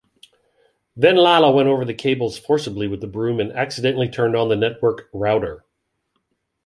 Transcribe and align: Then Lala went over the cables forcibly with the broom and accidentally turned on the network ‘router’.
Then 0.97 1.15
Lala 1.15 1.51
went 1.51 1.67
over 1.69 1.85
the 1.85 1.93
cables 1.93 2.35
forcibly 2.35 2.87
with 2.87 3.01
the 3.01 3.07
broom 3.07 3.39
and 3.39 3.51
accidentally 3.51 4.09
turned 4.09 4.35
on 4.35 4.49
the 4.49 4.55
network 4.55 5.07
‘router’. 5.13 5.59